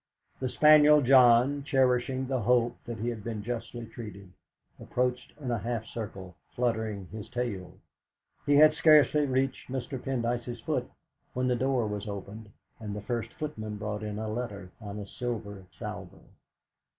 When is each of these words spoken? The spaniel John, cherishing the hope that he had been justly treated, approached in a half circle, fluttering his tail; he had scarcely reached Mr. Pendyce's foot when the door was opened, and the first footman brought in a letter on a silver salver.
The 0.39 0.49
spaniel 0.49 1.03
John, 1.03 1.63
cherishing 1.63 2.25
the 2.25 2.41
hope 2.41 2.75
that 2.85 2.97
he 2.97 3.09
had 3.09 3.23
been 3.23 3.43
justly 3.43 3.85
treated, 3.85 4.31
approached 4.79 5.31
in 5.39 5.51
a 5.51 5.59
half 5.59 5.85
circle, 5.85 6.33
fluttering 6.55 7.05
his 7.11 7.29
tail; 7.29 7.75
he 8.47 8.55
had 8.55 8.73
scarcely 8.73 9.27
reached 9.27 9.69
Mr. 9.69 10.01
Pendyce's 10.01 10.59
foot 10.61 10.89
when 11.35 11.47
the 11.47 11.55
door 11.55 11.85
was 11.85 12.07
opened, 12.07 12.49
and 12.79 12.95
the 12.95 13.01
first 13.03 13.31
footman 13.33 13.75
brought 13.77 14.01
in 14.01 14.17
a 14.17 14.27
letter 14.27 14.71
on 14.81 14.97
a 14.97 15.05
silver 15.05 15.65
salver. 15.77 16.23